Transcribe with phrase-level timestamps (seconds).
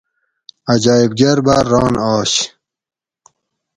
[0.71, 2.33] عجایٔب گھر باۤر ران آش